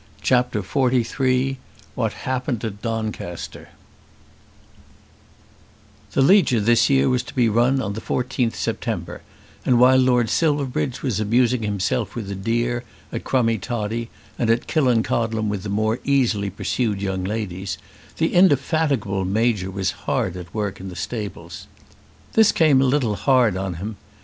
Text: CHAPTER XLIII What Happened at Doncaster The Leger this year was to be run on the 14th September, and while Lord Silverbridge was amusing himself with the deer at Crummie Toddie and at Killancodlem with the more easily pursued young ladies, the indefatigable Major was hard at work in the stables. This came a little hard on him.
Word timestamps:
CHAPTER 0.23 0.63
XLIII 0.63 1.59
What 1.93 2.13
Happened 2.25 2.65
at 2.65 2.81
Doncaster 2.81 3.69
The 6.13 6.23
Leger 6.23 6.59
this 6.59 6.89
year 6.89 7.07
was 7.07 7.21
to 7.21 7.35
be 7.35 7.47
run 7.47 7.79
on 7.79 7.93
the 7.93 8.01
14th 8.01 8.55
September, 8.55 9.21
and 9.63 9.79
while 9.79 9.99
Lord 9.99 10.27
Silverbridge 10.27 11.03
was 11.03 11.19
amusing 11.19 11.61
himself 11.61 12.15
with 12.15 12.29
the 12.29 12.33
deer 12.33 12.83
at 13.11 13.23
Crummie 13.23 13.59
Toddie 13.61 14.09
and 14.39 14.49
at 14.49 14.65
Killancodlem 14.65 15.49
with 15.49 15.61
the 15.61 15.69
more 15.69 15.99
easily 16.03 16.49
pursued 16.49 16.99
young 16.99 17.23
ladies, 17.23 17.77
the 18.17 18.33
indefatigable 18.33 19.23
Major 19.25 19.69
was 19.69 19.91
hard 19.91 20.35
at 20.35 20.51
work 20.51 20.79
in 20.79 20.89
the 20.89 20.95
stables. 20.95 21.67
This 22.33 22.51
came 22.51 22.81
a 22.81 22.85
little 22.85 23.17
hard 23.17 23.55
on 23.55 23.75
him. 23.75 23.97